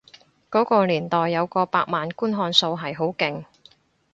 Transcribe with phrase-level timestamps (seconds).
[0.49, 3.45] 嗰個年代有過百萬觀看數係好勁